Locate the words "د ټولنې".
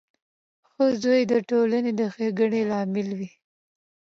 1.31-1.91